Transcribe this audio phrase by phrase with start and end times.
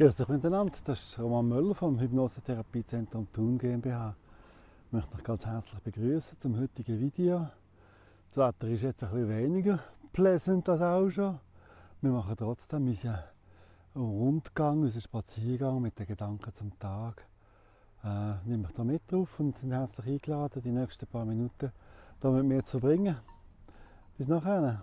[0.00, 4.16] Grüß euch miteinander, das ist Roman Müller vom Hypnosetherapiezentrum Thun GmbH.
[4.86, 7.48] Ich möchte euch ganz herzlich begrüßen zum heutigen Video.
[8.30, 9.78] Das Wetter ist jetzt bisschen weniger
[10.10, 11.38] pleasant als auch schon.
[12.00, 13.18] Wir machen trotzdem unseren
[13.94, 17.26] Rundgang, unseren Spaziergang mit den Gedanken zum Tag.
[18.02, 21.72] Äh, nehme ich da mit drauf und sind herzlich eingeladen, die nächsten paar Minuten
[22.22, 23.16] hier mit mir zu verbringen.
[24.16, 24.80] Bis nachher.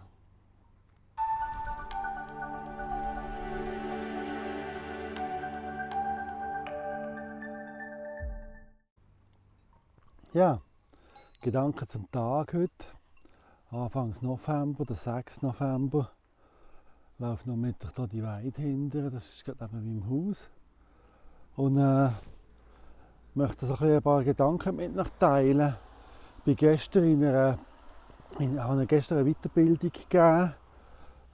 [10.38, 10.60] Ja,
[11.42, 12.86] Gedanken zum Tag heute.
[13.72, 15.42] Anfangs November, der 6.
[15.42, 16.12] November.
[17.16, 20.48] Ich laufe noch mit hier die Weide hinter, das ist gerade neben meinem Haus.
[21.56, 22.12] Und äh,
[23.34, 25.76] möchte so ein, paar Gedanken mit euch teilen.
[26.38, 27.58] Ich bin gestern in einer,
[28.38, 30.54] in, habe gestern eine Weiterbildung gegeben,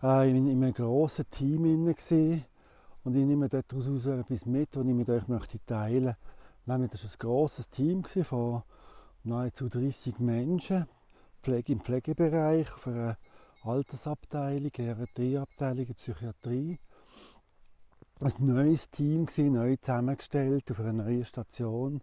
[0.01, 1.65] äh, in, in einem grossen Team.
[1.65, 6.17] Und ich nehme daraus etwas mit, was ich mit euch möchte teilen möchte.
[6.67, 8.63] Nämlich, das war ein grosses Team von
[9.23, 10.85] nahezu 30 Menschen
[11.43, 13.17] Pflege im Pflegebereich, auf einer
[13.63, 16.79] Altersabteilung, Geriatrieabteilung, Psychiatrie.
[18.21, 22.01] Ein neues Team, gewesen, neu zusammengestellt auf einer neuen Station.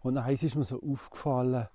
[0.00, 1.68] Und eins ist mir so aufgefallen,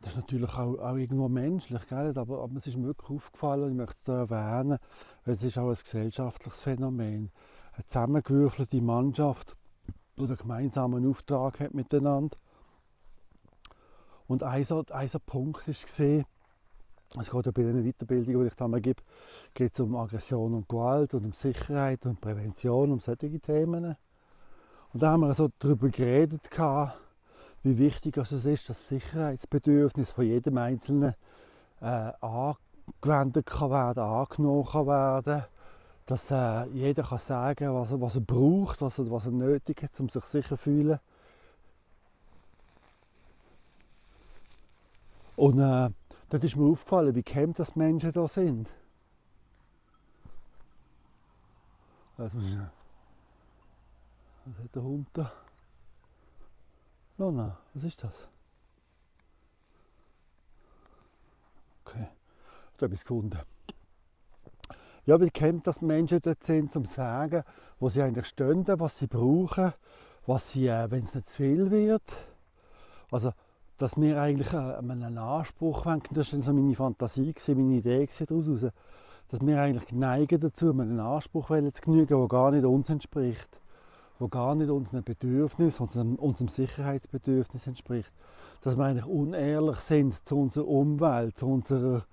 [0.00, 2.16] das ist natürlich auch, auch irgendwo menschlich, gell?
[2.16, 4.78] Aber, aber es ist mir wirklich aufgefallen, ich möchte es hier erwähnen,
[5.24, 7.32] weil es ist auch ein gesellschaftliches Phänomen.
[7.72, 9.56] Eine zusammengewürfelte Mannschaft,
[10.16, 12.36] die einen gemeinsamen Auftrag hat miteinander
[14.26, 14.64] und ein,
[15.26, 16.24] Punkt war,
[17.20, 19.02] es geht ja bei den Weiterbildungen, die ich da mal gebe,
[19.52, 23.96] geht es um Aggression und Gewalt und um Sicherheit und Prävention, um solche Themen.
[24.92, 26.48] Und da haben wir so darüber geredet,
[27.62, 31.14] wie wichtig es ist, dass das Sicherheitsbedürfnis von jedem Einzelnen
[31.80, 35.44] äh, angewendet kann werden, angenommen kann werden,
[36.06, 39.98] dass äh, jeder kann sagen, was was er braucht, was er, was er nötig hat,
[40.00, 40.98] um sich sicher zu fühlen.
[45.36, 45.90] Und äh,
[46.28, 48.72] dort ist mir aufgefallen, wie kämpft das Menschen da sind.
[52.16, 55.32] Also, was hat der Hund da?
[57.18, 58.28] Lona, was ist das?
[61.84, 62.08] Okay,
[62.76, 63.38] ich habe etwas gefunden.
[65.06, 67.42] Ja, wie kämpft das Menschen dort sind, zum zu sagen,
[67.78, 69.72] wo sie eigentlich stehen, was sie brauchen,
[70.26, 72.02] was sie, äh, wenn es nicht zu viel wird.
[73.10, 73.32] Also,
[73.78, 78.72] dass wir eigentlich äh, einen Anspruch haben, das war so meine Fantasie, meine Idee daraus,
[79.28, 83.60] dass wir eigentlich neigen dazu, einen Anspruch zu genügen, der gar nicht uns entspricht,
[84.20, 88.12] der gar nicht unseren Bedürfnis, unserem, unserem Sicherheitsbedürfnis entspricht.
[88.62, 92.04] Dass wir eigentlich unehrlich sind zu unserer Umwelt, zu unserer,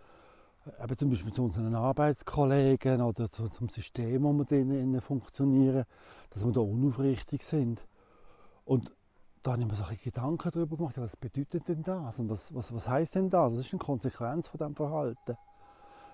[0.84, 5.86] eben zum Beispiel zu unseren Arbeitskollegen oder zu, zum System, wo wir drinnen funktionieren,
[6.32, 7.86] dass wir da unaufrichtig sind.
[8.66, 8.92] Und
[9.42, 12.74] da habe ich mir so Gedanken darüber gemacht, was bedeutet denn das und was, was,
[12.74, 13.52] was heißt denn das?
[13.52, 15.38] Was ist eine Konsequenz von diesem Verhalten?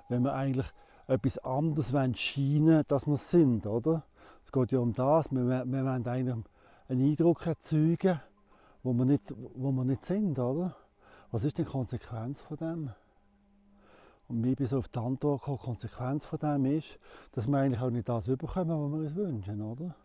[0.08, 0.68] Wenn wir eigentlich
[1.08, 4.04] etwas anderes wollen, scheinen, dass wir es sind, oder?
[4.46, 6.46] Es geht ja um das, wir, wir wollen eigentlich
[6.88, 8.22] einen Eindruck erzeugen,
[8.84, 10.76] wo wir nicht, wo wir nicht sind, oder?
[11.32, 12.92] Was ist die Konsequenz von dem?
[14.30, 16.98] Und mir bin so auf die Antwort gekommen, die Konsequenz von dem ist,
[17.34, 19.96] dass wir eigentlich auch nicht das bekommen, was wir uns wünschen, oder?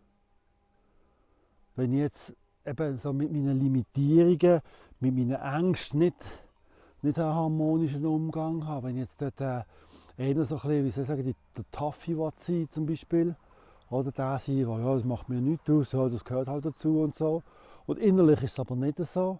[1.75, 2.35] Wenn ich jetzt
[2.65, 4.61] eben so mit meinen Limitierungen,
[4.99, 6.15] mit meinen Ängsten nicht,
[7.01, 8.87] nicht einen harmonischen Umgang habe.
[8.87, 9.63] Wenn jetzt dort äh,
[10.17, 13.35] einer so ein bisschen, wie soll ich sagen, der Taffi sein zum Beispiel,
[13.89, 17.01] oder der sein, der, ja, das macht mir nichts aus, ja, das gehört halt dazu
[17.01, 17.43] und so.
[17.85, 19.39] Und innerlich ist es aber nicht so.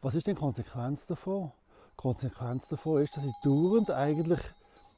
[0.00, 1.52] Was ist denn die Konsequenz davon?
[1.92, 4.40] Die Konsequenz davon ist, dass ich dauernd eigentlich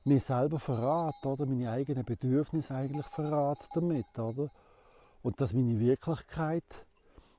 [0.05, 4.51] mir selber verrate, oder meine eigenen Bedürfnisse eigentlich verrate damit, oder?
[5.23, 6.65] Und dass meine Wirklichkeit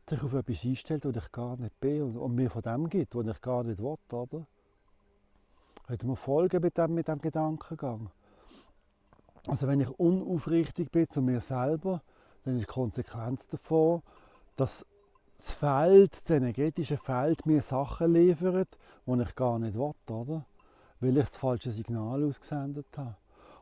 [0.09, 3.27] sich auf etwas einstellt, was ich gar nicht bin und, mir von dem gibt, was
[3.27, 4.45] ich gar nicht will, oder?
[5.87, 8.09] Könnt ihr folgen mit dem, mit dem Gedankengang?
[9.47, 12.01] Also wenn ich unaufrichtig bin zu mir selber,
[12.43, 14.01] dann ist die Konsequenz davon,
[14.55, 14.85] dass
[15.37, 20.45] das Feld, das energetische Feld mir Sachen liefert, die ich gar nicht will, oder?
[20.99, 23.15] Weil ich das falsche Signal ausgesendet habe.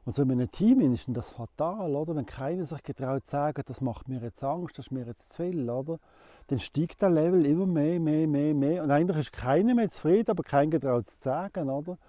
[0.04, 2.16] Und so in einem Team ist das fatal, oder?
[2.16, 5.34] Wenn keiner sich getraut zu sagen, das macht mir jetzt Angst, das ist mir jetzt
[5.34, 6.00] zu viel, oder?
[6.48, 8.84] Dann steigt der Level immer mehr, mehr, mehr, mehr.
[8.84, 12.00] Und eigentlich ist keiner mehr zufrieden, aber keiner getraut zu sagen, oder?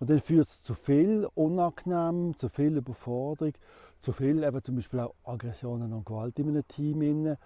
[0.00, 3.54] Und dann führt es zu viel Unangenehm, zu viel Überforderung,
[4.00, 7.36] zu viel eben zum Beispiel auch Aggressionen und Gewalt in einem Team.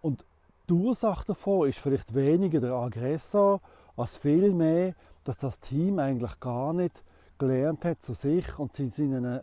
[0.00, 0.24] Und
[0.68, 3.60] die Ursache davon ist vielleicht weniger der Aggressor,
[3.96, 4.94] als vielmehr,
[5.24, 7.02] dass das Team eigentlich gar nicht
[7.42, 9.40] gelernt hat zu sich und in seinen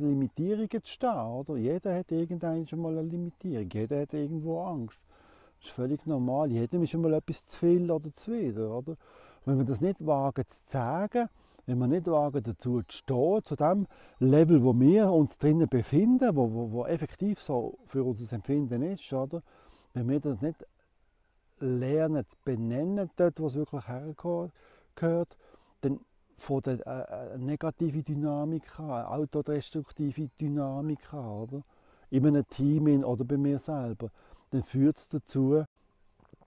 [0.00, 1.26] Limitierungen zu stehen.
[1.26, 1.56] Oder?
[1.56, 4.98] Jeder hat irgendwann schon mal eine Limitierung, jeder hat irgendwo Angst.
[5.60, 6.50] Das ist völlig normal.
[6.50, 8.76] Jedem ist schon mal etwas zu viel oder zu wieder.
[8.76, 8.96] Oder?
[9.44, 11.28] Wenn wir das nicht wagen zu sagen,
[11.66, 13.86] wenn wir nicht wagen dazu zu stehen, zu dem
[14.18, 19.12] Level, wo wir uns drinnen befinden, wo, wo, wo effektiv so für unser Empfinden ist,
[19.12, 19.42] oder?
[19.92, 20.66] wenn wir das nicht
[21.60, 25.36] lernen zu benennen, dort, wo es wirklich hergehört,
[25.82, 26.00] dann
[26.40, 31.62] von der äh, äh negative Dynamik eine autodestruktive Dynamik an, oder?
[32.10, 34.10] in einem Team oder bei mir selber,
[34.50, 35.64] dann führt es dazu,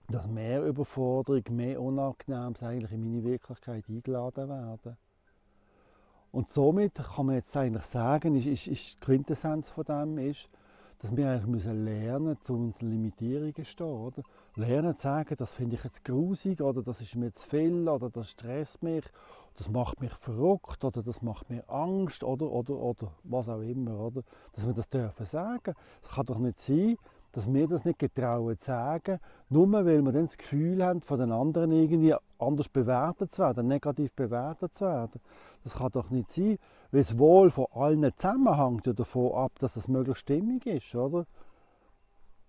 [0.08, 4.96] dass mehr Überforderung, mehr Unangenehmes eigentlich in meine Wirklichkeit eingeladen werden.
[6.30, 10.48] Und somit kann man jetzt eigentlich sagen, ist, ist, ist die Quintessenz von dem ist,
[10.98, 13.86] dass wir eigentlich müssen lernen zu unseren Limitierungen stehen.
[13.86, 14.22] Oder?
[14.56, 18.10] Lernen zu sagen, das finde ich jetzt grusig oder das ist mir zu viel oder
[18.10, 19.04] das stresst mich,
[19.56, 23.98] das macht mich verrückt oder das macht mir Angst oder, oder, oder was auch immer.
[23.98, 24.22] Oder?
[24.52, 25.74] Dass wir das dürfen sagen.
[26.02, 26.96] Es kann doch nicht sein,
[27.34, 31.18] dass wir das nicht getrauen zu sagen, nur weil wir dann das Gefühl haben, von
[31.18, 35.20] den anderen irgendwie anders bewertet zu werden, negativ bewertet zu werden.
[35.64, 36.58] Das kann doch nicht sein,
[36.92, 41.26] weil es wohl von allen zusammenhängt davon ab, dass es möglichst stimmig ist, oder?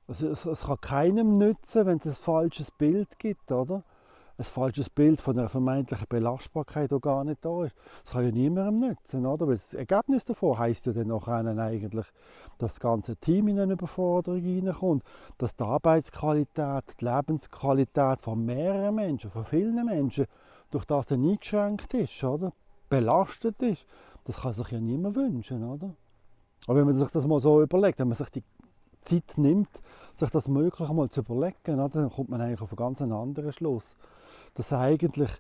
[0.08, 3.84] Also es, es kann keinem nützen, wenn es ein falsches Bild gibt, oder?
[4.38, 7.76] Ein falsches Bild von einer vermeintlichen Belastbarkeit, die gar nicht da ist.
[8.04, 9.48] Das kann ja niemandem nützen, oder?
[9.48, 12.12] Weil das Ergebnis davon heisst ja dann noch eigentlich, dass
[12.58, 15.04] das ganze Team in eine Überforderung hineinkommt,
[15.38, 20.26] dass die Arbeitsqualität, die Lebensqualität von mehreren Menschen, von vielen Menschen,
[20.72, 22.52] durch das dann eingeschränkt ist, oder?
[22.90, 23.86] Belastet ist.
[24.26, 25.96] Das kann sich ja niemand wünschen, oder?
[26.68, 28.44] Aber wenn man sich das mal so überlegt, wenn man sich die
[29.02, 29.70] Zeit nimmt,
[30.16, 33.96] sich das möglich mal zu überlegen, dann kommt man eigentlich auf einen ganz anderen Schluss
[34.56, 35.32] dass eigentlich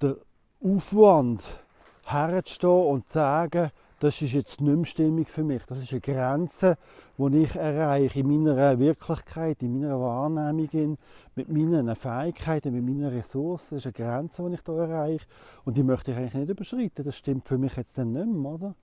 [0.00, 0.16] der
[0.64, 1.62] Aufwand
[2.04, 3.70] herzustehen und zu sagen,
[4.02, 5.62] das ist jetzt nicht mehr stimmig für mich.
[5.66, 6.76] Das ist eine Grenze,
[7.18, 10.98] die ich erreiche in meiner Wirklichkeit, in meiner Wahrnehmung,
[11.36, 13.76] mit meinen Fähigkeiten, mit meinen Ressourcen.
[13.76, 15.26] Das ist eine Grenze, die ich hier erreiche
[15.64, 17.04] und die möchte ich eigentlich nicht überschreiten.
[17.04, 18.74] Das stimmt für mich jetzt dann nicht mehr, oder?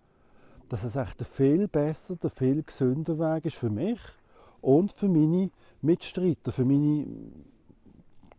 [0.69, 3.99] Dass es echt der viel besser, der viel gesünder Weg ist für mich
[4.61, 5.49] und für meine
[5.81, 7.07] Mitstreiter, für meine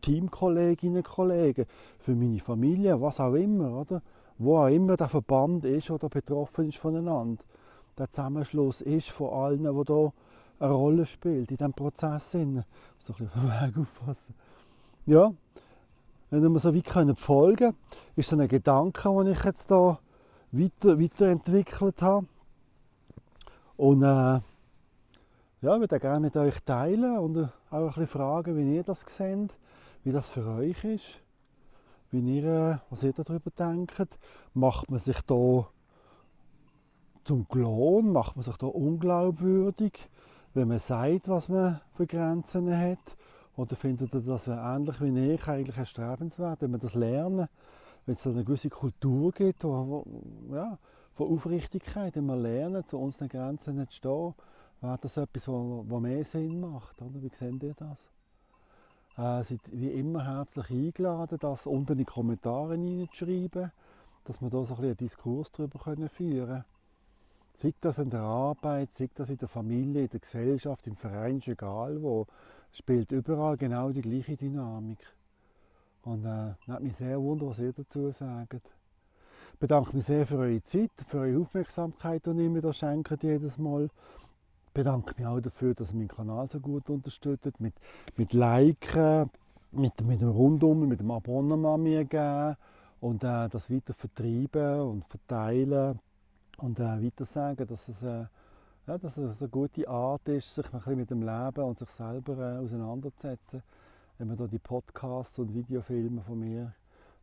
[0.01, 1.67] Teamkolleginnen und Kollegen,
[1.99, 4.03] für meine Familie, was auch immer, oder?
[4.39, 7.43] Wo auch immer der Verband ist oder betroffen ist voneinander.
[7.99, 10.13] Der Zusammenschluss ist von allen, die hier
[10.61, 12.35] eine Rolle spielt in diesem Prozess.
[12.35, 12.65] Ich muss
[13.07, 14.35] doch ein bisschen Weg aufpassen.
[15.07, 15.33] Ja,
[16.31, 17.77] wenn wir so weit können folgen können,
[18.17, 19.99] ist so ein Gedanke, den ich jetzt hier
[20.53, 22.27] weiter, weiterentwickelt habe.
[23.77, 24.41] Und äh,
[25.63, 29.01] ja, ich würde gerne mit euch teilen und auch ein bisschen fragen, wie ihr das
[29.01, 29.51] seht
[30.05, 31.21] wie das für euch ist,
[32.11, 34.19] wie ihr, äh, was ihr darüber denkt.
[34.55, 35.69] Macht man sich da
[37.25, 40.11] zum Klon, macht man sich da unglaubwürdig,
[40.55, 43.17] wenn man sagt, was man für Grenzen hat?
[43.57, 47.47] Oder findet ihr das ähnlich wie ich eigentlich erstrebenswert, wenn man das lernen,
[48.07, 50.05] wenn es eine gewisse Kultur gibt, wo,
[50.49, 50.79] wo, ja,
[51.13, 54.35] von Aufrichtigkeit, wenn wir lernen, zu unseren Grenzen nicht stehen,
[54.81, 57.03] wäre das etwas, was mehr Sinn macht.
[57.03, 57.21] Oder?
[57.23, 58.09] Wie seht ihr das?
[59.17, 63.73] Äh, seid wie immer herzlich eingeladen, das unten in die Kommentare hineinzuschreiben,
[64.25, 66.65] dass wir da so ein einen Diskurs darüber führen können.
[67.55, 71.39] Sei das in der Arbeit, sei das in der Familie, in der Gesellschaft, im Verein,
[71.39, 72.27] ist egal wo,
[72.73, 75.01] spielt überall genau die gleiche Dynamik.
[76.03, 78.63] Und äh, nimmt mich sehr wunder, was ihr dazu sagt.
[79.53, 83.23] Ich bedanke mich sehr für eure Zeit, für eure Aufmerksamkeit, die ihr mir da schenkt
[83.23, 83.91] jedes Mal
[84.73, 87.75] bedanke mich auch dafür, dass ihr meinen Kanal so gut unterstützt, mit,
[88.17, 89.31] mit Liken,
[89.73, 92.57] mit, mit dem Rundum, mit dem Abonnement mir geben
[93.01, 95.99] und äh, das weiter vertreiben und verteilen
[96.59, 98.27] und äh, weiter sagen, dass es, äh,
[98.87, 101.89] ja, dass es eine gute Art ist, sich ein bisschen mit dem Leben und sich
[101.89, 103.63] selber äh, auseinanderzusetzen,
[104.19, 106.75] wenn man da die Podcasts und Videofilme von mir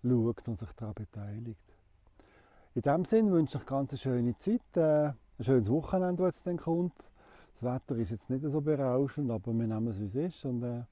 [0.04, 1.60] schaut und sich daran beteiligt.
[2.76, 6.48] In diesem Sinne wünsche ich eine ganz schöne Zeit, äh, ein schönes Wochenende, das jetzt
[6.48, 6.94] dann kommt.
[7.60, 10.62] Das Wetter ist jetzt nicht so berauschend, aber wir nehmen es, wie es ist und
[10.62, 10.84] äh,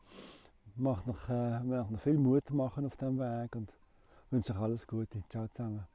[0.75, 3.71] macht noch, äh, noch viel Mut machen auf diesem Weg und
[4.31, 5.21] wünsche euch alles Gute.
[5.29, 5.85] Ciao zusammen.